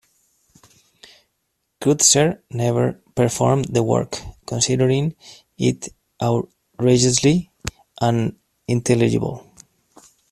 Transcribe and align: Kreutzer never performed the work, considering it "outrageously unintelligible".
Kreutzer 1.79 2.41
never 2.49 2.99
performed 3.13 3.65
the 3.65 3.83
work, 3.83 4.19
considering 4.47 5.15
it 5.59 5.89
"outrageously 6.23 7.51
unintelligible". 8.01 9.45